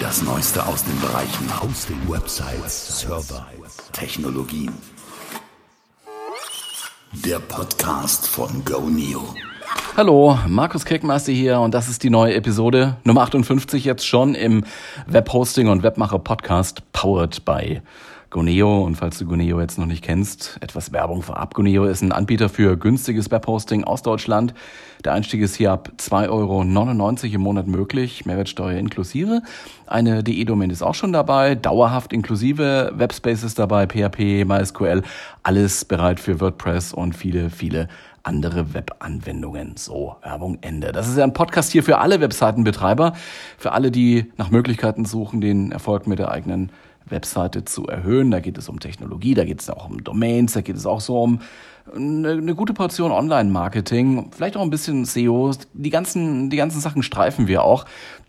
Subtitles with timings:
[0.00, 3.46] Das Neueste aus den Bereichen Hosting, Websites, Server,
[3.92, 4.72] Technologien.
[7.12, 9.34] Der Podcast von GoNeo.
[9.96, 14.64] Hallo, Markus Kirkmeister hier und das ist die neue Episode Nummer 58 jetzt schon im
[15.06, 17.82] Webhosting und Webmacher Podcast powered by
[18.30, 18.82] Goneo.
[18.84, 21.54] Und falls du Goneo jetzt noch nicht kennst, etwas Werbung vorab.
[21.54, 24.54] Goneo ist ein Anbieter für günstiges Webhosting aus Deutschland.
[25.04, 26.62] Der Einstieg ist hier ab 2,99 Euro
[27.34, 29.42] im Monat möglich, Mehrwertsteuer inklusive.
[29.86, 35.02] Eine DE-Domain ist auch schon dabei, dauerhaft inklusive, Webspace dabei, PHP, MySQL,
[35.42, 37.88] alles bereit für WordPress und viele, viele
[38.22, 39.76] andere Webanwendungen.
[39.76, 40.92] So, Werbung Ende.
[40.92, 43.14] Das ist ja ein Podcast hier für alle Webseitenbetreiber,
[43.58, 46.70] für alle, die nach Möglichkeiten suchen, den Erfolg mit der eigenen
[47.10, 48.30] Webseite zu erhöhen.
[48.30, 51.00] Da geht es um Technologie, da geht es auch um Domains, da geht es auch
[51.00, 51.40] so um
[51.94, 55.52] eine, eine gute Portion Online-Marketing, vielleicht auch ein bisschen SEO.
[55.72, 57.84] Die ganzen, die ganzen Sachen streifen wir auch.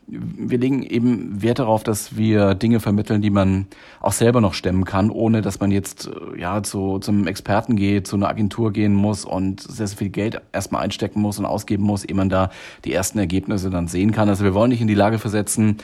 [0.08, 3.68] Wir legen eben Wert darauf, dass wir Dinge vermitteln, die man
[4.02, 8.18] auch selber noch stemmen kann, ohne dass man jetzt ja zu, zum Experten geht, zu
[8.18, 12.04] einer Agentur gehen muss und sehr, sehr viel Geld erstmal einstecken muss und ausgeben muss,
[12.04, 12.50] ehe man da
[12.84, 14.28] die ersten Ergebnisse dann sehen kann.
[14.28, 15.78] Also wir wollen nicht in die Lage versetzen,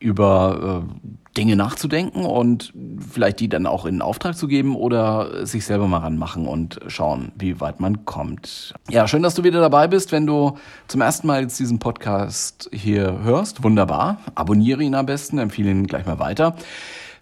[0.00, 2.72] über äh, Dinge nachzudenken und
[3.12, 7.32] vielleicht die dann auch in Auftrag zu geben oder sich selber mal ranmachen und schauen,
[7.36, 8.74] wie weit man kommt.
[8.90, 10.10] Ja, schön, dass du wieder dabei bist.
[10.10, 14.18] Wenn du zum ersten Mal jetzt diesen Podcast hier hörst, wunderbar.
[14.34, 16.56] Abonniere ihn am besten, empfehle ihn gleich mal weiter.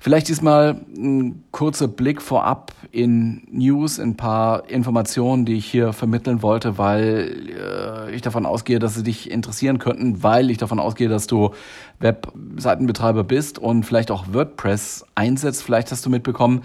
[0.07, 6.43] Vielleicht diesmal ein kurzer Blick vorab in News, ein paar Informationen, die ich hier vermitteln
[6.43, 11.09] wollte, weil äh, ich davon ausgehe, dass sie dich interessieren könnten, weil ich davon ausgehe,
[11.09, 11.55] dass du
[11.99, 15.65] Webseitenbetreiber bist und vielleicht auch WordPress einsetzt.
[15.65, 16.63] Vielleicht hast du mitbekommen,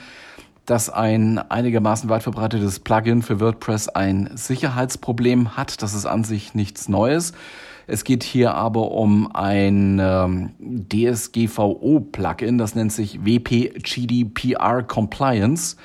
[0.67, 5.81] dass ein einigermaßen weit verbreitetes Plugin für WordPress ein Sicherheitsproblem hat.
[5.81, 7.33] Das ist an sich nichts Neues.
[7.87, 15.75] Es geht hier aber um ein ähm, DSGVO-Plugin, das nennt sich WP GDPR Compliance.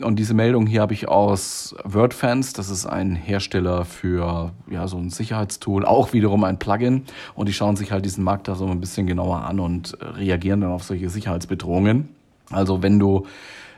[0.00, 2.52] Und diese Meldung hier habe ich aus WordFans.
[2.52, 7.02] Das ist ein Hersteller für ja, so ein Sicherheitstool, auch wiederum ein Plugin.
[7.34, 10.60] Und die schauen sich halt diesen Markt da so ein bisschen genauer an und reagieren
[10.60, 12.08] dann auf solche Sicherheitsbedrohungen.
[12.50, 13.26] Also wenn du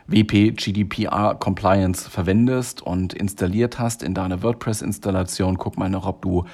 [0.07, 6.45] WP GDPR Compliance verwendest und installiert hast in deiner WordPress-Installation, guck mal noch, ob du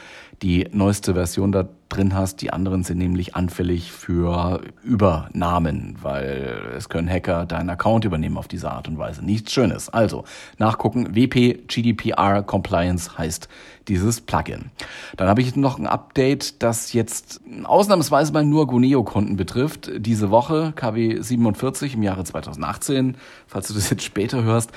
[0.42, 2.42] die neueste Version da drin hast.
[2.42, 8.48] Die anderen sind nämlich anfällig für Übernahmen, weil es können Hacker deinen Account übernehmen auf
[8.48, 9.26] diese Art und Weise.
[9.26, 9.90] Nichts Schönes.
[9.90, 10.24] Also
[10.58, 13.50] nachgucken, WP GDPR Compliance heißt
[13.88, 14.70] dieses Plugin.
[15.18, 19.90] Dann habe ich noch ein Update, das jetzt ausnahmsweise mal nur Guneo-Kunden betrifft.
[19.98, 23.18] Diese Woche, KW 47 im Jahre 2018,
[23.48, 24.72] falls du das jetzt später hörst,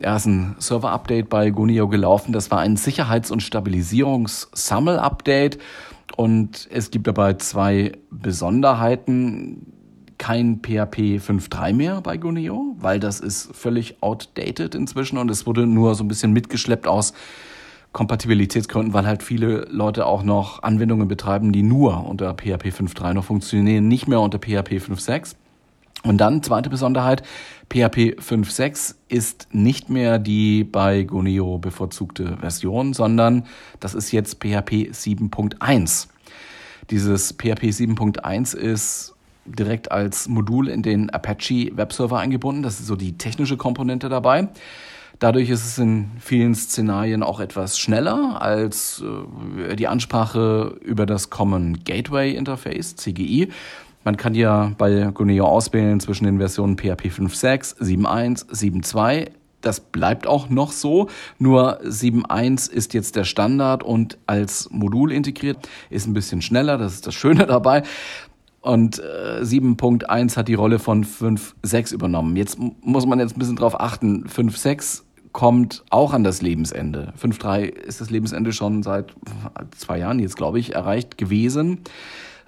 [0.00, 2.32] er ist ein Server-Update bei Guneo gelaufen.
[2.32, 5.58] Das war ein Sicherheits- und Stabilisierungs-Sammel-Update.
[6.22, 9.66] Und es gibt dabei zwei Besonderheiten.
[10.18, 15.66] Kein PHP 5.3 mehr bei Guneo, weil das ist völlig outdated inzwischen und es wurde
[15.66, 17.12] nur so ein bisschen mitgeschleppt aus
[17.90, 23.24] Kompatibilitätsgründen, weil halt viele Leute auch noch Anwendungen betreiben, die nur unter PHP 5.3 noch
[23.24, 25.34] funktionieren, nicht mehr unter PHP 5.6.
[26.02, 27.22] Und dann, zweite Besonderheit,
[27.68, 33.44] PHP 5.6 ist nicht mehr die bei Goneo bevorzugte Version, sondern
[33.78, 36.08] das ist jetzt PHP 7.1.
[36.90, 39.14] Dieses PHP 7.1 ist
[39.44, 42.62] direkt als Modul in den Apache Webserver eingebunden.
[42.62, 44.48] Das ist so die technische Komponente dabei.
[45.18, 49.04] Dadurch ist es in vielen Szenarien auch etwas schneller als
[49.68, 53.48] äh, die Ansprache über das Common Gateway Interface, CGI.
[54.04, 59.30] Man kann ja bei Guneo auswählen zwischen den Versionen PHP 5.6, 7.1, 7.2.
[59.60, 61.08] Das bleibt auch noch so.
[61.38, 65.68] Nur 7.1 ist jetzt der Standard und als Modul integriert.
[65.88, 67.84] Ist ein bisschen schneller, das ist das Schöne dabei.
[68.60, 72.36] Und äh, 7.1 hat die Rolle von 5.6 übernommen.
[72.36, 74.26] Jetzt muss man jetzt ein bisschen drauf achten.
[74.26, 75.02] 5.6
[75.32, 77.12] kommt auch an das Lebensende.
[77.20, 79.14] 5.3 ist das Lebensende schon seit
[79.76, 81.80] zwei Jahren jetzt, glaube ich, erreicht gewesen.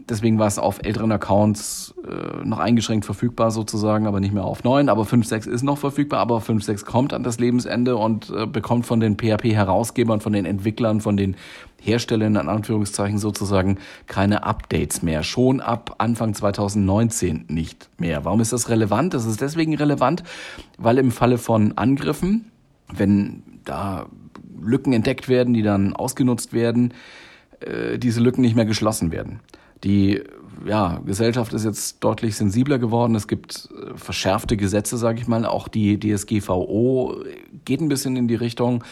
[0.09, 4.65] Deswegen war es auf älteren Accounts äh, noch eingeschränkt verfügbar sozusagen, aber nicht mehr auf
[4.65, 4.89] neuen.
[4.89, 9.01] Aber 5.6 ist noch verfügbar, aber 5.6 kommt an das Lebensende und äh, bekommt von
[9.01, 11.37] den PHP-Herausgebern, von den Entwicklern, von den
[11.81, 15.23] Herstellern in Anführungszeichen sozusagen keine Updates mehr.
[15.23, 18.25] Schon ab Anfang 2019 nicht mehr.
[18.25, 19.15] Warum ist das relevant?
[19.15, 20.23] Das ist deswegen relevant,
[20.79, 22.51] weil im Falle von Angriffen,
[22.93, 24.07] wenn da
[24.61, 26.95] Lücken entdeckt werden, die dann ausgenutzt werden,
[27.61, 29.41] äh, diese Lücken nicht mehr geschlossen werden.
[29.85, 30.23] Die
[30.67, 33.15] ja, Gesellschaft ist jetzt deutlich sensibler geworden.
[33.15, 35.45] Es gibt äh, verschärfte Gesetze, sage ich mal.
[35.45, 37.17] Auch die DSGVO
[37.65, 38.83] geht ein bisschen in die Richtung.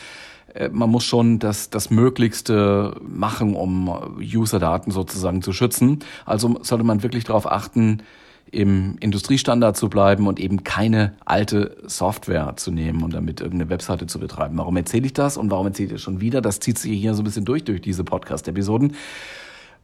[0.55, 6.01] äh, man muss schon das, das Möglichste machen, um User-Daten sozusagen zu schützen.
[6.27, 8.03] Also sollte man wirklich darauf achten,
[8.51, 14.07] im Industriestandard zu bleiben und eben keine alte Software zu nehmen und damit irgendeine Webseite
[14.07, 14.59] zu betreiben.
[14.59, 16.43] Warum erzähle ich das und warum erzähle ich das schon wieder?
[16.43, 18.95] Das zieht sich hier so ein bisschen durch durch diese Podcast-Episoden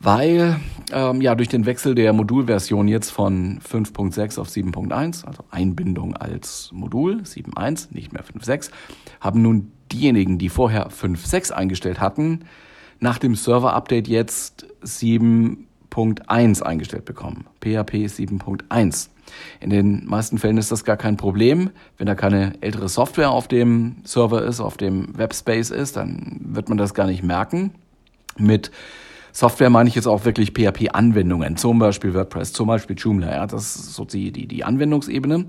[0.01, 0.61] weil
[0.93, 6.71] ähm, ja durch den Wechsel der Modulversion jetzt von 5.6 auf 7.1, also Einbindung als
[6.73, 8.71] Modul 7.1, nicht mehr 5.6,
[9.21, 12.45] haben nun diejenigen, die vorher 5.6 eingestellt hatten,
[13.01, 17.47] nach dem Server-Update jetzt 7.1 eingestellt bekommen.
[17.61, 19.09] PHP 7.1.
[19.61, 21.71] In den meisten Fällen ist das gar kein Problem.
[21.97, 26.69] Wenn da keine ältere Software auf dem Server ist, auf dem Webspace ist, dann wird
[26.69, 27.75] man das gar nicht merken.
[28.37, 28.71] Mit
[29.33, 33.31] Software meine ich jetzt auch wirklich PHP-Anwendungen, zum Beispiel WordPress, zum Beispiel Joomla.
[33.31, 35.47] Ja, das ist so die, die, die Anwendungsebene.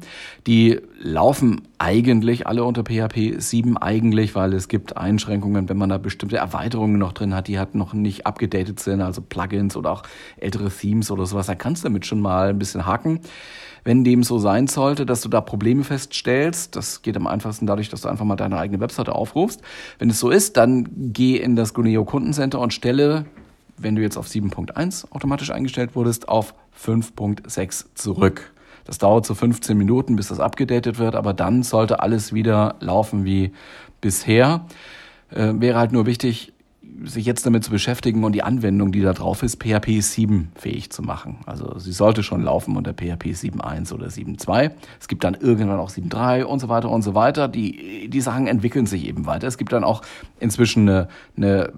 [0.48, 5.98] Die laufen eigentlich alle unter PHP 7 eigentlich, weil es gibt Einschränkungen, wenn man da
[5.98, 10.04] bestimmte Erweiterungen noch drin hat, die halt noch nicht abgedatet sind, also Plugins oder auch
[10.38, 11.48] ältere Themes oder sowas.
[11.48, 13.22] Da kannst du damit schon mal ein bisschen haken.
[13.84, 17.90] Wenn dem so sein sollte, dass du da Probleme feststellst, das geht am einfachsten dadurch,
[17.90, 19.62] dass du einfach mal deine eigene Webseite aufrufst.
[20.00, 23.26] Wenn es so ist, dann geh in das Guneo Kundencenter und stelle
[23.82, 26.54] wenn du jetzt auf 7.1 automatisch eingestellt wurdest, auf
[26.84, 28.54] 5.6 zurück.
[28.86, 33.26] Das dauert so 15 Minuten, bis das abgedatet wird, aber dann sollte alles wieder laufen
[33.26, 33.52] wie
[34.02, 34.66] bisher.
[35.32, 36.54] Äh, wäre halt nur wichtig,
[37.06, 40.92] sich jetzt damit zu beschäftigen und die Anwendung, die da drauf ist, PHP 7 fähig
[40.92, 41.38] zu machen.
[41.46, 44.72] Also sie sollte schon laufen unter PHP 7.1 oder 7.2.
[45.00, 47.48] Es gibt dann irgendwann auch 7.3 und so weiter und so weiter.
[47.48, 49.48] Die, die Sachen entwickeln sich eben weiter.
[49.48, 50.02] Es gibt dann auch
[50.40, 51.08] inzwischen eine,
[51.38, 51.74] eine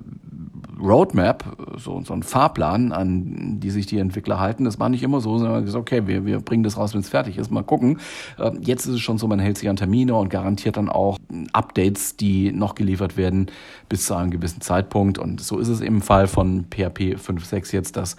[0.81, 1.43] Roadmap,
[1.77, 4.65] so, so ein Fahrplan, an die sich die Entwickler halten.
[4.65, 7.09] Das war nicht immer so, sondern gesagt, okay, wir, wir bringen das raus, wenn es
[7.09, 7.99] fertig ist, mal gucken.
[8.39, 11.17] Ähm, jetzt ist es schon so, man hält sich an Termine und garantiert dann auch
[11.53, 13.47] Updates, die noch geliefert werden
[13.89, 15.10] bis zu einem gewissen Zeitpunkt.
[15.17, 18.15] Und so ist es im Fall von PHP 5.6 jetzt, dass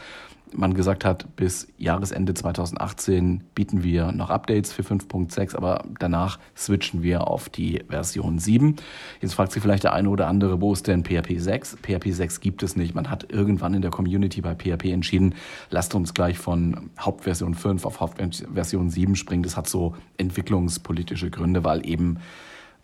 [0.54, 7.02] man gesagt hat, bis Jahresende 2018 bieten wir noch Updates für 5.6, aber danach switchen
[7.02, 8.76] wir auf die Version 7.
[9.20, 11.78] Jetzt fragt sich vielleicht der eine oder andere, wo ist denn PHP 6?
[11.82, 12.94] PHP 6 gibt es nicht.
[12.94, 15.34] Man hat irgendwann in der Community bei PHP entschieden,
[15.70, 19.42] lasst uns gleich von Hauptversion 5 auf Hauptversion 7 springen.
[19.42, 22.18] Das hat so entwicklungspolitische Gründe, weil eben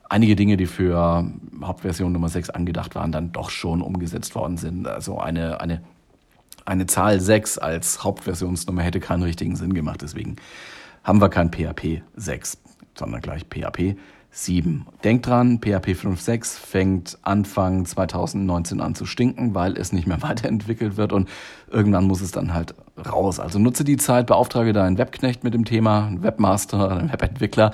[0.09, 1.31] einige Dinge, die für
[1.63, 4.87] Hauptversion Nummer 6 angedacht waren, dann doch schon umgesetzt worden sind.
[4.87, 5.83] Also eine, eine
[6.69, 10.03] eine Zahl 6 als Hauptversionsnummer hätte keinen richtigen Sinn gemacht.
[10.03, 10.37] Deswegen
[11.03, 12.59] haben wir kein PHP 6,
[12.95, 13.97] sondern gleich PHP
[14.31, 14.87] 7.
[15.03, 20.99] Denkt dran, PHP 5.6 fängt Anfang 2019 an zu stinken, weil es nicht mehr weiterentwickelt
[20.99, 21.31] wird und
[21.71, 23.41] irgendwann muss es dann halt raus.
[23.41, 27.73] Also nutze die Zeit, beauftrage deinen Webknecht mit dem Thema, einen Webmaster, einen Webentwickler.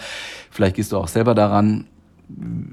[0.51, 1.89] Vielleicht gehst du auch selber daran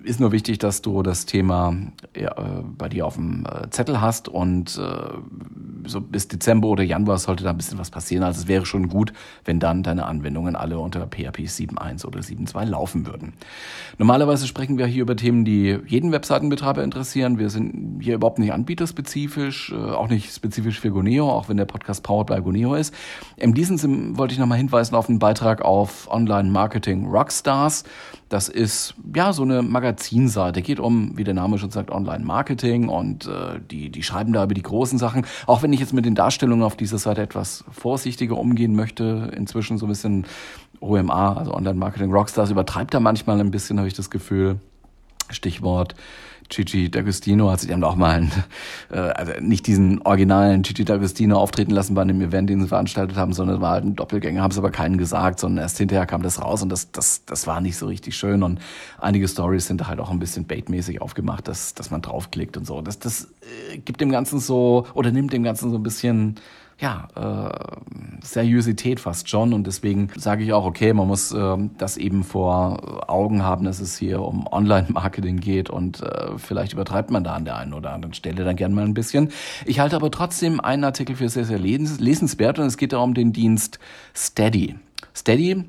[0.03, 1.75] ist nur wichtig, dass du das Thema
[2.15, 6.83] ja, äh, bei dir auf dem äh, Zettel hast und äh, so bis Dezember oder
[6.83, 8.23] Januar sollte da ein bisschen was passieren.
[8.23, 9.13] Also es wäre schon gut,
[9.43, 13.33] wenn dann deine Anwendungen alle unter PHP 7.1 oder 7.2 laufen würden.
[13.97, 17.37] Normalerweise sprechen wir hier über Themen, die jeden Webseitenbetreiber interessieren.
[17.37, 22.03] Wir sind hier überhaupt nicht anbieterspezifisch, auch nicht spezifisch für Guneo, auch wenn der Podcast
[22.03, 22.93] powered by Guneo ist.
[23.37, 27.83] In diesem Sinne wollte ich nochmal hinweisen auf einen Beitrag auf Online Marketing Rockstars.
[28.29, 30.61] Das ist ja so eine Magazinseite.
[30.61, 34.53] Geht um, wie der Name schon sagt, Online-Marketing und äh, die, die schreiben da über
[34.53, 35.25] die großen Sachen.
[35.47, 39.77] Auch wenn ich jetzt mit den Darstellungen auf dieser Seite etwas vorsichtiger umgehen möchte, inzwischen
[39.77, 40.25] so ein bisschen
[40.79, 44.59] OMA, also Online-Marketing Rockstars, übertreibt da manchmal ein bisschen, habe ich das Gefühl.
[45.29, 45.95] Stichwort
[46.51, 48.31] Gigi D'Agostino hat sich dann auch mal, einen,
[48.91, 53.17] äh, also nicht diesen originalen Gigi D'Agostino auftreten lassen bei einem Event, den sie veranstaltet
[53.17, 56.21] haben, sondern war halt ein Doppelgänger, haben es aber keinen gesagt, sondern erst hinterher kam
[56.21, 58.59] das raus und das, das, das war nicht so richtig schön und
[58.99, 62.81] einige Stories sind halt auch ein bisschen baitmäßig aufgemacht, dass, dass man draufklickt und so.
[62.81, 63.29] Das, das
[63.71, 66.35] äh, gibt dem Ganzen so, oder nimmt dem Ganzen so ein bisschen
[66.81, 69.53] ja, äh, Seriosität fast schon.
[69.53, 73.79] Und deswegen sage ich auch, okay, man muss äh, das eben vor Augen haben, dass
[73.79, 77.93] es hier um Online-Marketing geht und äh, vielleicht übertreibt man da an der einen oder
[77.93, 79.31] anderen Stelle dann gern mal ein bisschen.
[79.65, 83.31] Ich halte aber trotzdem einen Artikel für sehr, sehr lesenswert und es geht darum den
[83.31, 83.79] Dienst
[84.15, 84.75] Steady.
[85.15, 85.65] Steady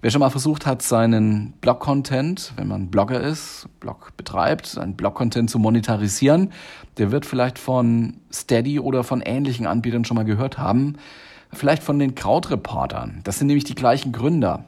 [0.00, 5.50] Wer schon mal versucht hat, seinen Blog-Content, wenn man Blogger ist, Blog betreibt, seinen Blog-Content
[5.50, 6.52] zu monetarisieren,
[6.98, 10.94] der wird vielleicht von Steady oder von ähnlichen Anbietern schon mal gehört haben.
[11.52, 13.22] Vielleicht von den Krautreportern.
[13.24, 14.66] Das sind nämlich die gleichen Gründer.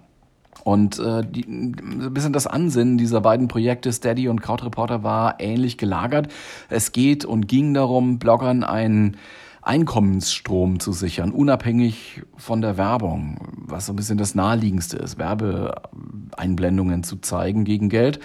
[0.64, 5.78] Und äh, die, ein bisschen das Ansinnen dieser beiden Projekte, Steady und Krautreporter, war ähnlich
[5.78, 6.26] gelagert.
[6.68, 9.16] Es geht und ging darum, Bloggern einen
[9.62, 17.02] Einkommensstrom zu sichern, unabhängig von der Werbung, was so ein bisschen das Naheliegendste ist, Werbeeinblendungen
[17.02, 18.20] zu zeigen gegen Geld.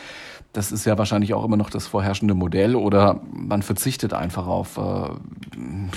[0.53, 4.77] das ist ja wahrscheinlich auch immer noch das vorherrschende Modell oder man verzichtet einfach auf
[4.77, 5.09] äh,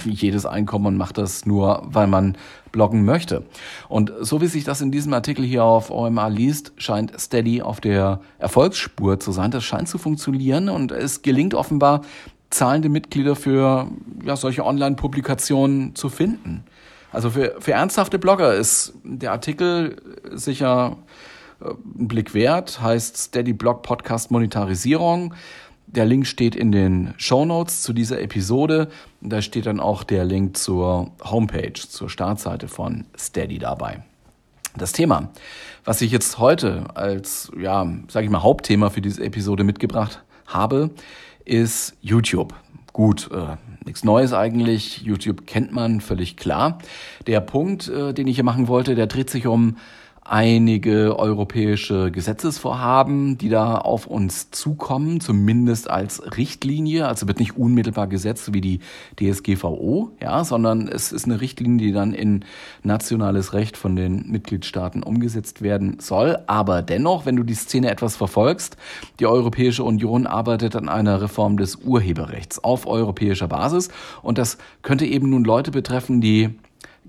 [0.05, 2.37] jedes Einkommen und macht das nur, weil man
[2.73, 3.45] bloggen möchte.
[3.89, 7.81] Und so wie sich das in diesem Artikel hier auf OMA liest, scheint Steady auf
[7.81, 9.53] der Erfolgsspur zu sein.
[9.53, 12.03] Das scheint zu funktionieren und es gelingt offenbar,
[12.51, 13.89] zahlende Mitglieder für
[14.25, 16.65] ja, solche Online-Publikationen zu finden.
[17.13, 19.97] Also für, für ernsthafte Blogger ist der Artikel
[20.33, 20.97] sicher
[21.61, 25.35] äh, ein Blick wert, heißt Steady Blog Podcast Monetarisierung.
[25.87, 28.89] Der Link steht in den Show Notes zu dieser Episode.
[29.23, 34.03] Da steht dann auch der Link zur Homepage, zur Startseite von Steady dabei.
[34.77, 35.31] Das Thema,
[35.85, 40.91] was ich jetzt heute als, ja, sage ich mal, Hauptthema für diese Episode mitgebracht habe,
[41.49, 42.55] ist YouTube.
[42.93, 45.03] Gut, äh, nichts Neues eigentlich.
[45.03, 46.79] YouTube kennt man völlig klar.
[47.27, 49.77] Der Punkt, äh, den ich hier machen wollte, der dreht sich um
[50.29, 57.09] einige europäische Gesetzesvorhaben, die da auf uns zukommen, zumindest als Richtlinie.
[57.09, 58.81] Also wird nicht unmittelbar gesetzt wie die
[59.19, 62.45] DSGVO, ja, sondern es ist eine Richtlinie, die dann in
[62.83, 66.39] nationales Recht von den Mitgliedstaaten umgesetzt werden soll.
[66.47, 68.77] Aber dennoch, wenn du die Szene etwas verfolgst,
[69.21, 73.89] die Europäische Union arbeitet an einer Reform des Urheberrechts auf europäischer Basis.
[74.23, 76.51] Und das könnte eben nun Leute betreffen, die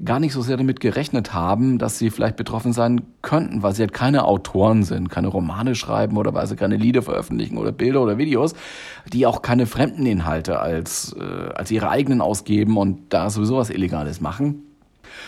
[0.03, 3.81] gar nicht so sehr damit gerechnet haben, dass sie vielleicht betroffen sein könnten, weil sie
[3.81, 8.01] halt keine Autoren sind, keine Romane schreiben oder weil sie keine Lieder veröffentlichen oder Bilder
[8.01, 8.53] oder Videos,
[9.11, 13.69] die auch keine fremden Inhalte als, äh, als ihre eigenen ausgeben und da sowieso was
[13.69, 14.68] Illegales machen.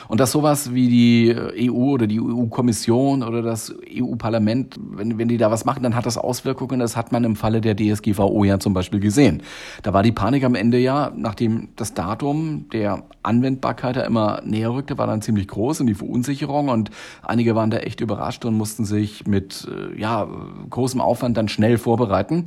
[0.08, 1.36] Und dass sowas wie die
[1.70, 6.06] EU oder die EU-Kommission oder das EU-Parlament, wenn, wenn die da was machen, dann hat
[6.06, 6.80] das Auswirkungen.
[6.80, 9.44] Das hat man im Falle der DSGVO ja zum Beispiel gesehen.
[9.84, 14.74] Da war die Panik am Ende ja, nachdem das Datum der Anwendbarkeit ja immer näher
[14.74, 16.92] rückte, war dann ziemlich groß und die Verunsicherung und
[17.22, 20.28] einige waren da echt überrascht und mussten sich mit äh, ja,
[20.70, 22.46] großem Aufwand dann schnell vorbereiten.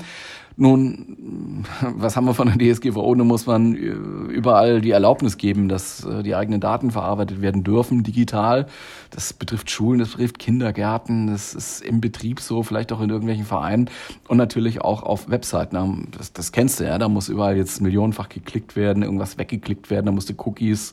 [0.56, 3.16] Nun, was haben wir von der DSGVO?
[3.16, 8.04] Nun muss man überall die Erlaubnis geben, dass äh, die eigenen Daten verarbeitet werden dürfen,
[8.04, 8.66] digital.
[9.10, 13.44] Das betrifft Schulen, das betrifft Kindergärten, das ist im Betrieb so, vielleicht auch in irgendwelchen
[13.44, 13.90] Vereinen
[14.28, 16.08] und natürlich auch auf Webseiten.
[16.16, 20.06] Das, das kennst du ja, da muss überall jetzt millionenfach geklickt werden, irgendwas weggeklickt werden,
[20.06, 20.92] da musst du Cookies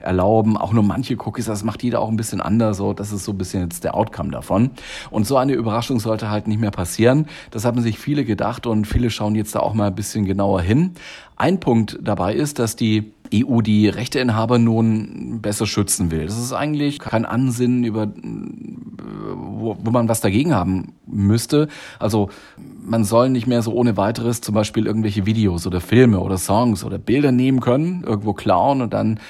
[0.00, 3.24] erlauben, auch nur manche Cookies, das macht jeder auch ein bisschen anders, so, das ist
[3.24, 4.70] so ein bisschen jetzt der Outcome davon.
[5.10, 7.26] Und so eine Überraschung sollte halt nicht mehr passieren.
[7.50, 10.60] Das haben sich viele gedacht und viele schauen jetzt da auch mal ein bisschen genauer
[10.62, 10.92] hin.
[11.36, 16.26] Ein Punkt dabei ist, dass die EU die Rechteinhaber nun besser schützen will.
[16.26, 21.68] Das ist eigentlich kein Ansinnen, über, wo, wo man was dagegen haben müsste.
[21.98, 26.38] Also man soll nicht mehr so ohne weiteres zum Beispiel irgendwelche Videos oder Filme oder
[26.38, 29.20] Songs oder Bilder nehmen können, irgendwo klauen und dann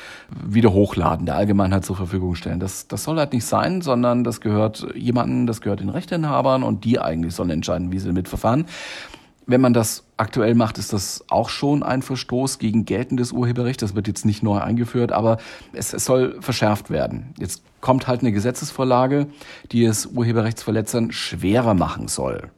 [0.46, 2.60] wieder hochladen, der Allgemeinheit zur Verfügung stellen.
[2.60, 6.84] Das, das soll halt nicht sein, sondern das gehört jemandem, das gehört den Rechteinhabern und
[6.84, 8.66] die eigentlich sollen entscheiden, wie sie damit verfahren.
[9.50, 13.80] Wenn man das aktuell macht, ist das auch schon ein Verstoß gegen geltendes Urheberrecht.
[13.80, 15.38] Das wird jetzt nicht neu eingeführt, aber
[15.72, 17.32] es, es soll verschärft werden.
[17.38, 19.26] Jetzt kommt halt eine Gesetzesvorlage,
[19.72, 22.50] die es Urheberrechtsverletzern schwerer machen soll.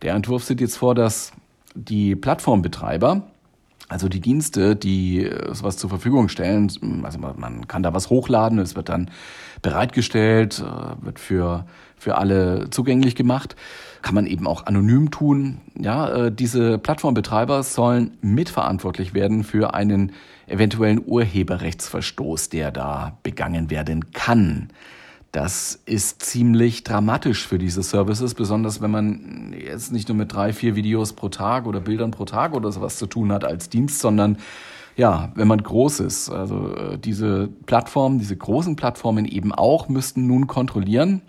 [0.00, 1.32] Der Entwurf sieht jetzt vor, dass
[1.74, 3.22] die Plattformbetreiber
[3.90, 6.70] also die Dienste, die äh, sowas zur Verfügung stellen,
[7.02, 9.10] also man kann da was hochladen, es wird dann
[9.62, 11.66] bereitgestellt, äh, wird für,
[11.96, 13.56] für alle zugänglich gemacht,
[14.00, 15.60] kann man eben auch anonym tun.
[15.76, 20.12] Ja, äh, diese Plattformbetreiber sollen mitverantwortlich werden für einen
[20.46, 24.68] eventuellen Urheberrechtsverstoß, der da begangen werden kann.
[25.32, 30.52] Das ist ziemlich dramatisch für diese Services, besonders wenn man jetzt nicht nur mit drei,
[30.52, 34.00] vier Videos pro Tag oder Bildern pro Tag oder sowas zu tun hat als Dienst,
[34.00, 34.38] sondern
[34.96, 36.30] ja, wenn man groß ist.
[36.30, 41.22] Also äh, diese Plattformen, diese großen Plattformen eben auch müssten nun kontrollieren,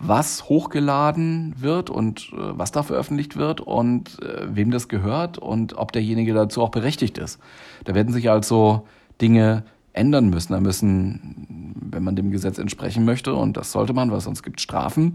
[0.00, 5.78] was hochgeladen wird und äh, was da veröffentlicht wird und äh, wem das gehört und
[5.78, 7.38] ob derjenige dazu auch berechtigt ist.
[7.84, 8.86] Da werden sich also
[9.20, 10.52] Dinge ändern müssen.
[10.52, 14.60] Da müssen, wenn man dem Gesetz entsprechen möchte, und das sollte man, weil sonst gibt
[14.60, 15.14] Strafen,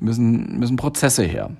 [0.00, 1.50] müssen, müssen Prozesse her.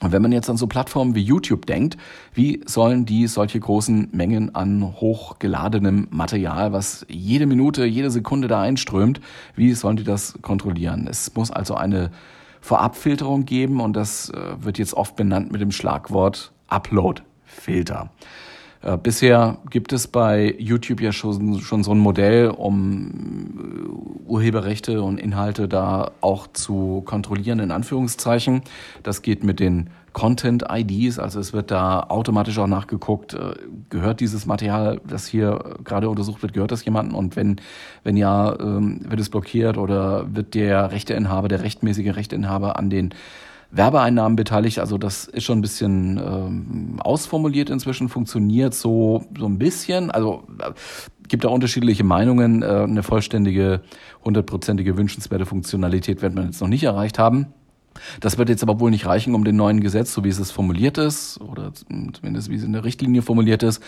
[0.00, 1.96] Und wenn man jetzt an so Plattformen wie YouTube denkt,
[2.32, 8.62] wie sollen die solche großen Mengen an hochgeladenem Material, was jede Minute, jede Sekunde da
[8.62, 9.20] einströmt,
[9.56, 11.08] wie sollen die das kontrollieren?
[11.08, 12.12] Es muss also eine
[12.60, 18.10] Vorabfilterung geben und das äh, wird jetzt oft benannt mit dem Schlagwort Upload-Filter.
[18.82, 25.02] Äh, bisher gibt es bei YouTube ja schon, schon so ein Modell, um äh, Urheberrechte
[25.02, 28.62] und Inhalte da auch zu kontrollieren, in Anführungszeichen.
[29.02, 33.54] Das geht mit den Content-IDs, also es wird da automatisch auch nachgeguckt, äh,
[33.88, 37.60] gehört dieses Material, das hier gerade untersucht wird, gehört das jemandem und wenn,
[38.04, 43.14] wenn ja, ähm, wird es blockiert oder wird der Rechteinhaber, der rechtmäßige Rechteinhaber an den
[43.70, 44.78] Werbeeinnahmen beteiligt.
[44.78, 50.10] Also das ist schon ein bisschen ähm, ausformuliert inzwischen, funktioniert so, so ein bisschen.
[50.10, 50.72] Also äh,
[51.28, 52.62] gibt da unterschiedliche Meinungen.
[52.62, 53.82] Äh, eine vollständige,
[54.24, 57.46] hundertprozentige wünschenswerte Funktionalität wird man jetzt noch nicht erreicht haben.
[58.20, 60.98] Das wird jetzt aber wohl nicht reichen, um den neuen Gesetz, so wie es formuliert
[60.98, 63.82] ist, oder zumindest wie es in der Richtlinie formuliert ist,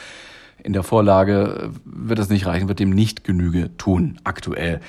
[0.62, 4.80] in der Vorlage wird es nicht reichen, wird dem nicht Genüge tun, aktuell.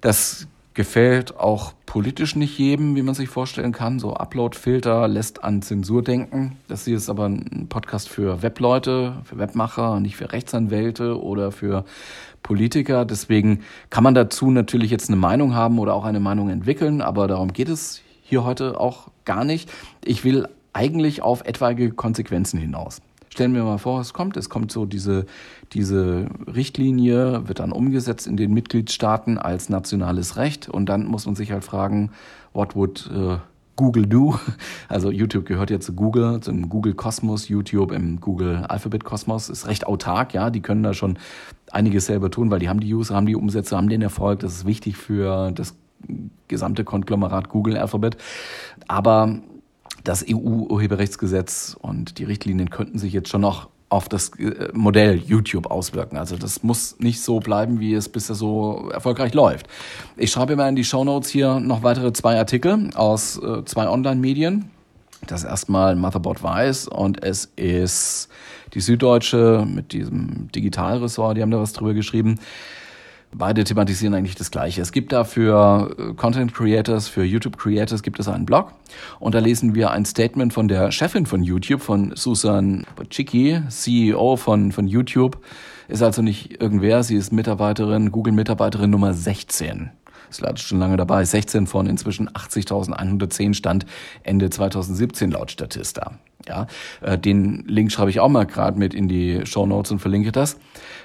[0.00, 3.98] Das gefällt auch politisch nicht jedem, wie man sich vorstellen kann.
[3.98, 6.56] So Upload-Filter lässt an Zensur denken.
[6.68, 11.84] Das hier ist aber ein Podcast für Webleute, für Webmacher, nicht für Rechtsanwälte oder für
[12.42, 13.04] Politiker.
[13.04, 13.60] Deswegen
[13.90, 17.52] kann man dazu natürlich jetzt eine Meinung haben oder auch eine Meinung entwickeln, aber darum
[17.52, 19.70] geht es hier heute auch gar nicht.
[20.04, 23.02] Ich will eigentlich auf etwaige Konsequenzen hinaus.
[23.32, 25.24] Stellen wir mal vor, es kommt, es kommt so diese,
[25.72, 31.34] diese Richtlinie, wird dann umgesetzt in den Mitgliedstaaten als nationales Recht und dann muss man
[31.34, 32.10] sich halt fragen,
[32.52, 33.38] what would uh,
[33.74, 34.38] Google do?
[34.90, 39.66] Also YouTube gehört ja zu Google, zum Google Kosmos, YouTube im Google Alphabet Kosmos, ist
[39.66, 41.18] recht autark, ja, die können da schon
[41.70, 44.56] einiges selber tun, weil die haben die User, haben die Umsätze, haben den Erfolg, das
[44.56, 45.74] ist wichtig für das
[46.48, 48.18] gesamte Konglomerat Google Alphabet.
[48.88, 49.38] Aber
[50.04, 55.70] das EU-Urheberrechtsgesetz und die Richtlinien könnten sich jetzt schon noch auf das äh, Modell YouTube
[55.70, 56.16] auswirken.
[56.16, 59.66] Also das muss nicht so bleiben, wie es bisher so erfolgreich läuft.
[60.16, 63.88] Ich schreibe mal in die Show Notes hier noch weitere zwei Artikel aus äh, zwei
[63.88, 64.70] Online-Medien.
[65.26, 68.28] Das erstmal Motherboard Weiß und es ist
[68.74, 72.40] die Süddeutsche mit diesem Digitalressort, die haben da was drüber geschrieben.
[73.34, 74.82] Beide thematisieren eigentlich das Gleiche.
[74.82, 78.74] Es gibt da für äh, Content Creators, für YouTube Creators gibt es einen Blog
[79.20, 84.36] und da lesen wir ein Statement von der Chefin von YouTube, von Susan Bocicki, CEO
[84.36, 85.38] von, von YouTube.
[85.88, 89.90] Ist also nicht irgendwer, sie ist Mitarbeiterin, Google-Mitarbeiterin Nummer 16.
[90.40, 91.24] Ist schon lange dabei.
[91.24, 93.86] 16 von inzwischen 80.110 stand
[94.22, 96.12] Ende 2017 laut Statista.
[96.48, 96.66] Ja,
[97.16, 100.56] den Link schreibe ich auch mal gerade mit in die Show Notes und verlinke das.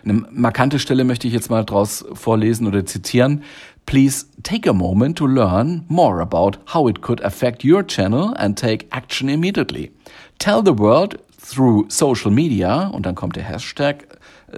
[0.04, 3.44] Eine markante Stelle möchte ich jetzt mal draus vorlesen oder zitieren.
[3.86, 8.58] Please take a moment to learn more about how it could affect your channel and
[8.58, 9.92] take action immediately.
[10.40, 14.08] Tell the world through social media, und dann kommt der Hashtag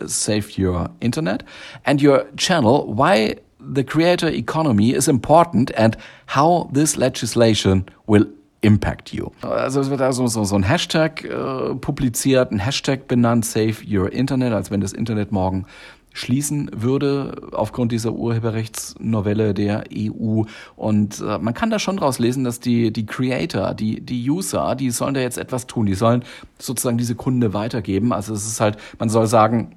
[0.05, 1.43] Save Your Internet,
[1.83, 3.35] and your channel why
[3.73, 8.25] the creator economy is important and how this legislation will
[8.61, 9.31] impact you.
[9.41, 14.11] Also es wird also so, so ein Hashtag äh, publiziert, ein Hashtag benannt, Save Your
[14.11, 15.65] Internet, als wenn das Internet morgen
[16.11, 20.43] schließen würde aufgrund dieser Urheberrechtsnovelle der EU.
[20.75, 24.75] Und äh, man kann da schon draus lesen, dass die, die Creator, die, die User,
[24.75, 25.85] die sollen da jetzt etwas tun.
[25.85, 26.25] Die sollen
[26.57, 28.11] sozusagen diese Kunde weitergeben.
[28.11, 29.75] Also es ist halt, man soll sagen,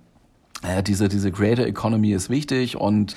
[0.63, 3.15] äh, diese, diese Creator Economy ist wichtig und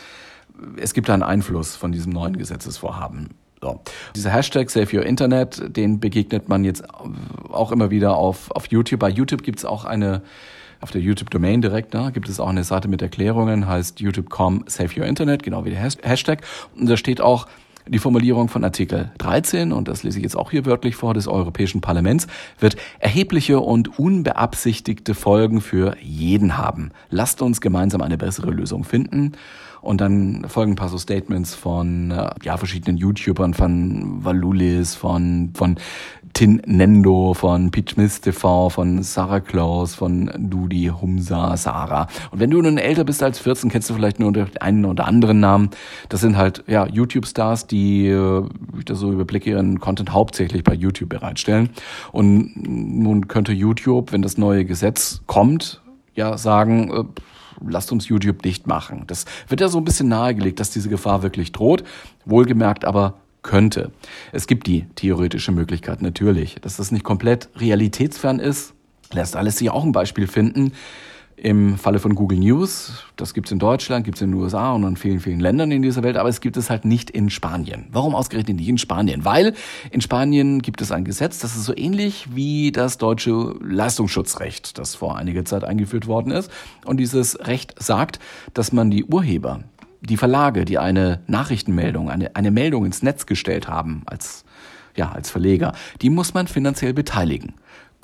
[0.78, 3.30] es gibt einen Einfluss von diesem neuen Gesetzesvorhaben.
[3.62, 3.82] So.
[4.16, 6.84] Dieser Hashtag Save Your Internet, den begegnet man jetzt
[7.50, 9.00] auch immer wieder auf, auf YouTube.
[9.00, 10.22] Bei YouTube gibt es auch eine,
[10.82, 15.00] auf der YouTube-Domain direkt, ne, gibt es auch eine Seite mit Erklärungen, heißt youtube.com Save
[15.00, 16.42] Your Internet, genau wie der Hashtag.
[16.76, 17.48] Und da steht auch,
[17.88, 21.28] die Formulierung von Artikel 13, und das lese ich jetzt auch hier wörtlich vor, des
[21.28, 22.26] Europäischen Parlaments,
[22.60, 26.92] wird erhebliche und unbeabsichtigte Folgen für jeden haben.
[27.12, 29.34] Lasst uns gemeinsam eine bessere Lösung finden.
[29.86, 35.52] Und dann folgen ein paar so Statements von äh, ja, verschiedenen YouTubern, von Valulis, von,
[35.54, 35.76] von
[36.34, 42.08] Tin Nendo, von Peach Smith TV, von Sarah Klaus, von Dudi, Humsa, Sarah.
[42.32, 45.06] Und wenn du nun älter bist als 14, kennst du vielleicht nur den einen oder
[45.06, 45.70] anderen Namen.
[46.10, 48.44] Das sind halt ja YouTube-Stars, die, äh,
[48.74, 51.70] wie ich das so überblicke, ihren Content hauptsächlich bei YouTube bereitstellen.
[52.12, 55.82] Und nun könnte YouTube, wenn das neue Gesetz kommt,
[56.16, 57.04] ja sagen, äh,
[57.68, 59.04] lasst uns YouTube dicht machen.
[59.08, 61.84] Das wird ja so ein bisschen nahegelegt, dass diese Gefahr wirklich droht.
[62.26, 63.92] Wohlgemerkt aber könnte.
[64.32, 68.74] Es gibt die theoretische Möglichkeit natürlich, dass das nicht komplett realitätsfern ist.
[69.14, 70.74] Lässt alles sich auch ein Beispiel finden.
[71.38, 74.72] Im Falle von Google News, das gibt es in Deutschland, gibt es in den USA
[74.72, 77.30] und in vielen, vielen Ländern in dieser Welt, aber es gibt es halt nicht in
[77.30, 77.88] Spanien.
[77.92, 79.26] Warum ausgerechnet nicht in Spanien?
[79.26, 79.54] Weil
[79.92, 84.96] in Spanien gibt es ein Gesetz, das ist so ähnlich wie das deutsche Leistungsschutzrecht, das
[84.96, 86.50] vor einiger Zeit eingeführt worden ist.
[86.86, 88.20] Und dieses Recht sagt,
[88.54, 89.66] dass man die Urheber,
[90.00, 94.46] die Verlage, die eine Nachrichtenmeldung, eine, eine Meldung ins Netz gestellt haben als
[94.96, 97.56] ja, als Verleger, die muss man finanziell beteiligen.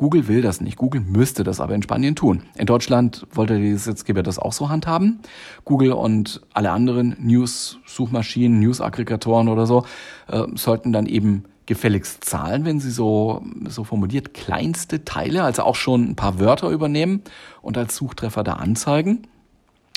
[0.01, 0.77] Google will das nicht.
[0.77, 2.41] Google müsste das aber in Spanien tun.
[2.55, 5.19] In Deutschland wollte der Gesetzgeber das auch so handhaben.
[5.63, 9.85] Google und alle anderen News-Suchmaschinen, News-Aggregatoren oder so
[10.27, 15.75] äh, sollten dann eben gefälligst zahlen, wenn sie so, so formuliert kleinste Teile, also auch
[15.75, 17.21] schon ein paar Wörter übernehmen
[17.61, 19.27] und als Suchtreffer da anzeigen.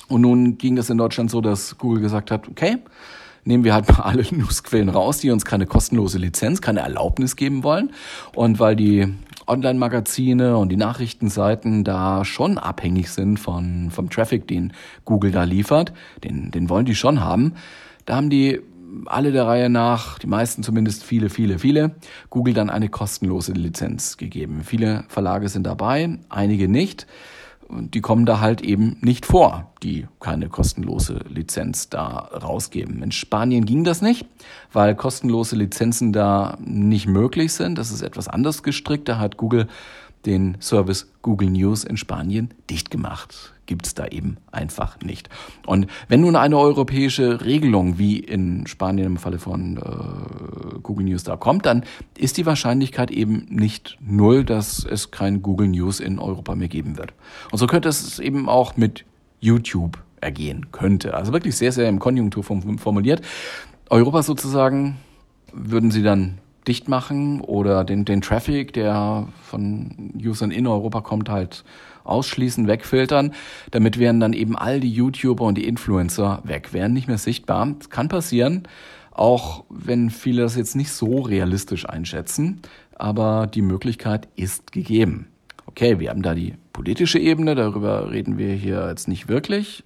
[0.08, 2.76] Und nun ging das in Deutschland so, dass Google gesagt hat, okay,
[3.44, 7.62] nehmen wir halt mal alle Newsquellen raus, die uns keine kostenlose Lizenz, keine Erlaubnis geben
[7.62, 7.92] wollen.
[8.34, 9.14] Und weil die
[9.46, 14.72] Online-Magazine und die Nachrichtenseiten da schon abhängig sind von, vom Traffic, den
[15.04, 17.54] Google da liefert, den, den wollen die schon haben,
[18.06, 18.60] da haben die
[19.06, 21.96] alle der Reihe nach, die meisten zumindest viele, viele, viele,
[22.30, 24.62] Google dann eine kostenlose Lizenz gegeben.
[24.64, 27.06] Viele Verlage sind dabei, einige nicht.
[27.68, 33.02] Und die kommen da halt eben nicht vor, die keine kostenlose Lizenz da rausgeben.
[33.02, 34.26] In Spanien ging das nicht,
[34.72, 37.78] weil kostenlose Lizenzen da nicht möglich sind.
[37.78, 39.08] Das ist etwas anders gestrickt.
[39.08, 39.68] Da hat Google
[40.26, 43.53] den Service Google News in Spanien dicht gemacht.
[43.66, 45.30] Gibt es da eben einfach nicht.
[45.66, 51.24] Und wenn nun eine europäische Regelung wie in Spanien im Falle von äh, Google News
[51.24, 51.84] da kommt, dann
[52.18, 56.98] ist die Wahrscheinlichkeit eben nicht null, dass es kein Google News in Europa mehr geben
[56.98, 57.14] wird.
[57.50, 59.04] Und so könnte es eben auch mit
[59.40, 61.14] YouTube ergehen könnte.
[61.14, 63.22] Also wirklich sehr, sehr im Konjunktur formuliert.
[63.90, 64.96] Europa sozusagen
[65.52, 71.28] würden sie dann dicht machen oder den, den Traffic, der von Usern in Europa kommt,
[71.28, 71.64] halt
[72.04, 73.32] ausschließen, wegfiltern.
[73.70, 77.74] Damit wären dann eben all die YouTuber und die Influencer weg, wären nicht mehr sichtbar.
[77.78, 78.64] Das kann passieren,
[79.10, 82.60] auch wenn viele das jetzt nicht so realistisch einschätzen,
[82.96, 85.28] aber die Möglichkeit ist gegeben.
[85.66, 89.82] Okay, wir haben da die politische Ebene, darüber reden wir hier jetzt nicht wirklich.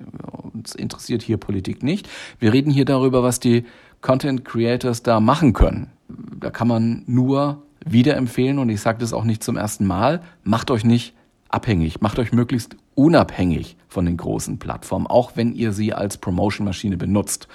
[0.53, 2.09] Uns interessiert hier Politik nicht.
[2.39, 3.65] Wir reden hier darüber, was die
[4.01, 9.13] Content Creators da machen können da kann man nur wieder empfehlen, und ich sage das
[9.13, 11.15] auch nicht zum ersten Mal, macht euch nicht
[11.49, 16.97] abhängig, macht euch möglichst unabhängig von den großen Plattformen, auch wenn ihr sie als Promotion-Maschine
[16.97, 17.49] benutzt.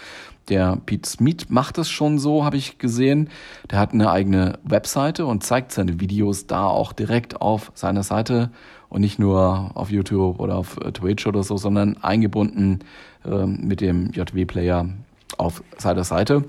[0.50, 3.30] Der Pete Smith macht es schon so, habe ich gesehen.
[3.72, 8.52] Der hat eine eigene Webseite und zeigt seine Videos da auch direkt auf seiner Seite
[8.90, 12.80] und nicht nur auf YouTube oder auf Twitch oder so, sondern eingebunden
[13.26, 14.90] äh, mit dem JW-Player
[15.38, 16.44] auf seiner Seite.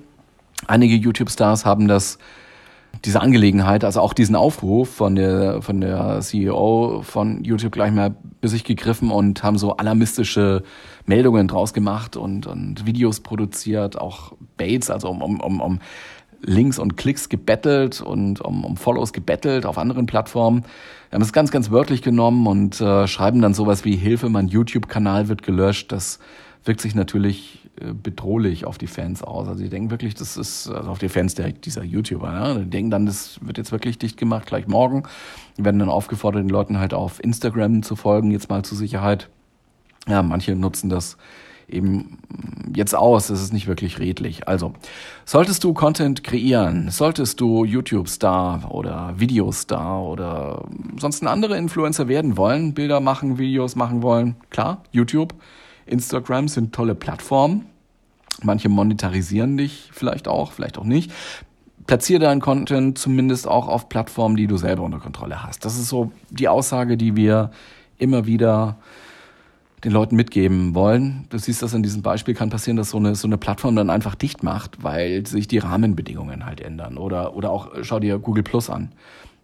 [0.66, 2.18] Einige YouTube-Stars haben das
[3.04, 8.14] diese Angelegenheit, also auch diesen Aufruf von der, von der CEO von YouTube gleich mal
[8.40, 10.62] bis sich gegriffen und haben so alarmistische
[11.06, 15.78] Meldungen draus gemacht und, und Videos produziert, auch Baits, also um, um, um, um
[16.40, 20.64] Links und Klicks gebettelt und um, um Follows gebettelt auf anderen Plattformen.
[21.10, 24.48] Wir haben es ganz, ganz wörtlich genommen und äh, schreiben dann sowas wie Hilfe, mein
[24.48, 25.92] YouTube-Kanal wird gelöscht.
[25.92, 26.18] Das
[26.64, 29.48] wirkt sich natürlich bedrohlich auf die Fans aus.
[29.48, 32.60] Also die denken wirklich, das ist, also auf die Fans der, dieser YouTuber, ne?
[32.64, 35.04] die denken dann, das wird jetzt wirklich dicht gemacht, gleich morgen.
[35.58, 39.28] Die werden dann aufgefordert, den Leuten halt auf Instagram zu folgen, jetzt mal zur Sicherheit.
[40.06, 41.16] Ja, manche nutzen das
[41.68, 42.18] eben
[42.74, 43.28] jetzt aus.
[43.28, 44.46] Das ist nicht wirklich redlich.
[44.46, 44.74] Also,
[45.24, 50.64] solltest du Content kreieren, solltest du YouTube-Star oder Videostar oder
[50.98, 55.34] sonst ein anderer Influencer werden wollen, Bilder machen, Videos machen wollen, klar, YouTube
[55.87, 57.66] Instagram sind tolle Plattformen.
[58.42, 61.12] Manche monetarisieren dich vielleicht auch, vielleicht auch nicht.
[61.87, 65.64] Platziere deinen Content zumindest auch auf Plattformen, die du selber unter Kontrolle hast.
[65.64, 67.51] Das ist so die Aussage, die wir
[67.99, 68.79] immer wieder
[69.85, 71.27] den Leuten mitgeben wollen.
[71.29, 73.90] Du siehst das in diesem Beispiel, kann passieren, dass so eine, so eine Plattform dann
[73.90, 76.97] einfach dicht macht, weil sich die Rahmenbedingungen halt ändern.
[76.97, 78.92] Oder, oder auch schau dir Google Plus an.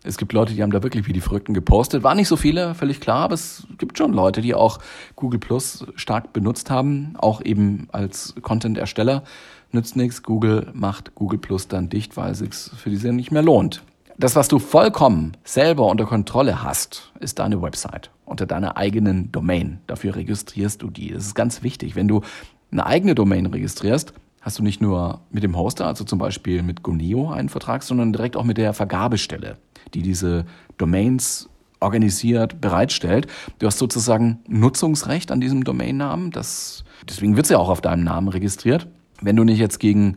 [0.03, 2.03] Es gibt Leute, die haben da wirklich wie die Verrückten gepostet.
[2.03, 4.79] War nicht so viele, völlig klar, aber es gibt schon Leute, die auch
[5.15, 9.25] Google Plus stark benutzt haben, auch eben als Content-Ersteller.
[9.73, 13.43] Nützt nichts, Google macht Google Plus dann dicht, weil es sich für diese nicht mehr
[13.43, 13.83] lohnt.
[14.17, 19.81] Das, was du vollkommen selber unter Kontrolle hast, ist deine Website unter deiner eigenen Domain.
[19.87, 21.13] Dafür registrierst du die.
[21.13, 21.97] Das ist ganz wichtig.
[21.97, 22.23] Wenn du
[22.71, 26.83] eine eigene Domain registrierst, hast du nicht nur mit dem Hoster, also zum Beispiel mit
[26.83, 29.59] Goneo einen Vertrag, sondern direkt auch mit der Vergabestelle
[29.95, 30.45] die diese
[30.79, 31.49] Domains
[31.81, 33.27] organisiert, bereitstellt.
[33.59, 36.31] Du hast sozusagen Nutzungsrecht an diesem Domainnamen.
[36.31, 38.87] Das, deswegen wird es ja auch auf deinem Namen registriert.
[39.23, 40.17] Wenn du nicht jetzt gegen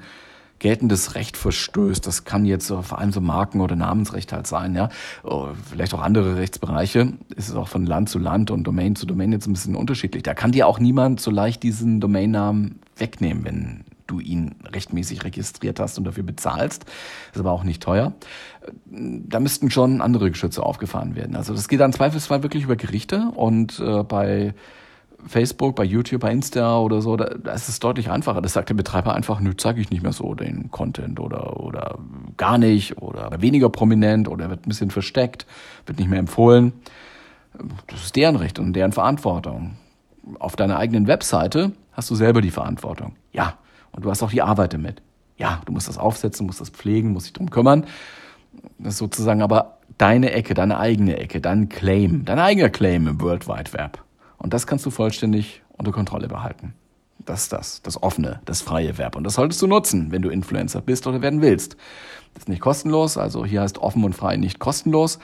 [0.60, 4.88] geltendes Recht verstößt, das kann jetzt vor allem so Marken- oder Namensrecht halt sein, ja,
[5.24, 9.06] oh, vielleicht auch andere Rechtsbereiche, ist es auch von Land zu Land und Domain zu
[9.06, 10.24] Domain jetzt ein bisschen unterschiedlich.
[10.24, 15.80] Da kann dir auch niemand so leicht diesen Domainnamen wegnehmen, wenn du ihn rechtmäßig registriert
[15.80, 16.86] hast und dafür bezahlst.
[17.34, 18.14] Ist aber auch nicht teuer.
[18.86, 21.36] Da müssten schon andere Geschütze aufgefahren werden.
[21.36, 24.54] Also das geht dann zweifelsfall wirklich über Gerichte und äh, bei
[25.26, 28.42] Facebook, bei YouTube, bei Insta oder so, da, da ist es deutlich einfacher.
[28.42, 31.98] Das sagt der Betreiber einfach, nö, zeige ich nicht mehr so den Content oder, oder
[32.38, 35.46] gar nicht oder weniger prominent oder wird ein bisschen versteckt,
[35.86, 36.74] wird nicht mehr empfohlen.
[37.88, 39.78] Das ist deren Recht und deren Verantwortung.
[40.40, 43.16] Auf deiner eigenen Webseite hast du selber die Verantwortung.
[43.32, 43.58] Ja,
[43.94, 45.02] und du hast auch die Arbeit damit.
[45.38, 47.86] Ja, du musst das aufsetzen, musst das pflegen, musst dich drum kümmern.
[48.78, 53.22] Das ist sozusagen aber deine Ecke, deine eigene Ecke, dein Claim, dein eigener Claim im
[53.22, 54.04] World Wide Web.
[54.38, 56.74] Und das kannst du vollständig unter Kontrolle behalten.
[57.26, 59.16] Das ist das, das offene, das freie Web.
[59.16, 61.78] Und das solltest du nutzen, wenn du Influencer bist oder werden willst.
[62.34, 65.20] Das ist nicht kostenlos, also hier heißt offen und frei nicht kostenlos,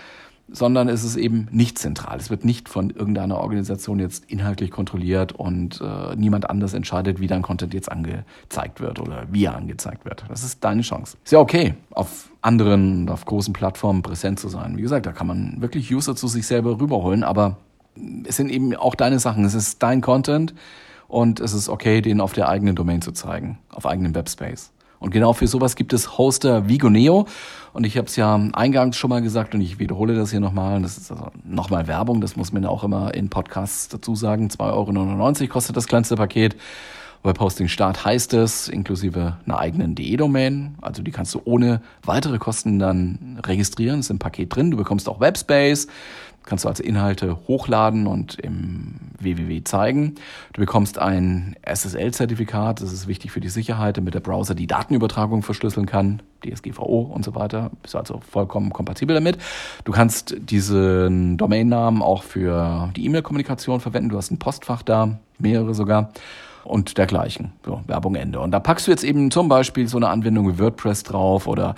[0.52, 2.18] sondern es ist eben nicht zentral.
[2.18, 7.28] Es wird nicht von irgendeiner Organisation jetzt inhaltlich kontrolliert und äh, niemand anders entscheidet, wie
[7.28, 10.26] dein Content jetzt angezeigt wird oder wie er angezeigt wird.
[10.30, 11.18] Das ist deine Chance.
[11.24, 14.78] Ist ja okay, auf anderen, auf großen Plattformen präsent zu sein.
[14.78, 17.58] Wie gesagt, da kann man wirklich User zu sich selber rüberholen, aber
[18.26, 19.46] es sind eben auch deine Sachen.
[19.46, 20.54] Es ist dein Content
[21.08, 24.72] und es ist okay, den auf der eigenen Domain zu zeigen, auf eigenem Webspace.
[25.00, 27.26] Und genau für sowas gibt es Hoster wie Goneo.
[27.74, 30.82] Und ich habe es ja eingangs schon mal gesagt und ich wiederhole das hier nochmal.
[30.82, 34.48] Das ist also nochmal Werbung, das muss man auch immer in Podcasts dazu sagen.
[34.48, 36.56] 2,99 Euro kostet das kleinste Paket.
[37.22, 40.76] Webhosting Start heißt es, inklusive einer eigenen DE-Domain.
[40.82, 44.00] Also die kannst du ohne weitere Kosten dann registrieren.
[44.00, 44.72] Ist im Paket drin.
[44.72, 45.88] Du bekommst auch Webspace.
[46.50, 50.16] Kannst du also Inhalte hochladen und im www zeigen.
[50.54, 52.82] Du bekommst ein SSL-Zertifikat.
[52.82, 56.24] Das ist wichtig für die Sicherheit, damit der Browser die Datenübertragung verschlüsseln kann.
[56.44, 57.70] DSGVO und so weiter.
[57.84, 59.38] Bist also vollkommen kompatibel damit.
[59.84, 64.10] Du kannst diesen Domainnamen auch für die E-Mail-Kommunikation verwenden.
[64.10, 66.14] Du hast ein Postfach da, mehrere sogar
[66.64, 67.52] und dergleichen.
[67.66, 68.40] So, Werbung Ende.
[68.40, 71.76] Und da packst du jetzt eben zum Beispiel so eine Anwendung wie WordPress drauf oder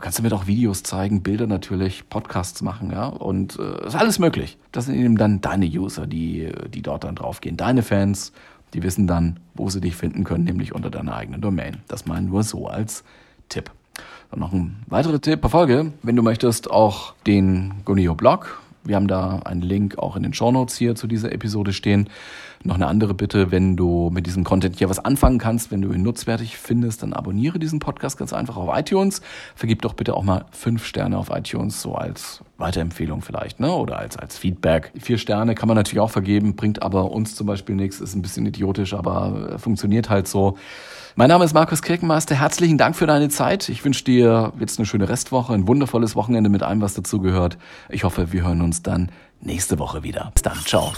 [0.00, 3.06] kannst du mir auch Videos zeigen, Bilder natürlich, Podcasts machen, ja.
[3.06, 4.58] Und äh, ist alles möglich.
[4.72, 7.56] Das sind eben dann deine User, die, die dort dann draufgehen.
[7.56, 8.32] Deine Fans,
[8.74, 11.78] die wissen dann, wo sie dich finden können, nämlich unter deiner eigenen Domain.
[11.88, 13.04] Das mal nur so als
[13.48, 13.70] Tipp.
[14.30, 19.08] Dann noch ein weiterer Tipp, Verfolge, wenn du möchtest, auch den Gonio Blog wir haben
[19.08, 22.08] da einen Link auch in den Show Notes hier zu dieser Episode stehen.
[22.62, 25.92] Noch eine andere Bitte, wenn du mit diesem Content hier was anfangen kannst, wenn du
[25.92, 29.22] ihn nutzwertig findest, dann abonniere diesen Podcast ganz einfach auf iTunes.
[29.54, 33.72] Vergib doch bitte auch mal fünf Sterne auf iTunes, so als Weiterempfehlung vielleicht, ne?
[33.72, 34.92] Oder als, als Feedback.
[34.98, 38.22] Vier Sterne kann man natürlich auch vergeben, bringt aber uns zum Beispiel nichts, ist ein
[38.22, 40.58] bisschen idiotisch, aber funktioniert halt so.
[41.16, 42.34] Mein Name ist Markus Kirkenmeister.
[42.34, 43.68] Herzlichen Dank für deine Zeit.
[43.68, 47.58] Ich wünsche dir jetzt eine schöne Restwoche, ein wundervolles Wochenende mit allem, was dazugehört.
[47.88, 50.30] Ich hoffe, wir hören uns dann nächste Woche wieder.
[50.34, 50.58] Bis dann.
[50.64, 50.92] Ciao.